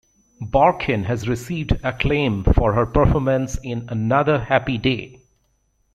[0.41, 5.21] Barkin has received acclaim for her performance in "Another Happy Day".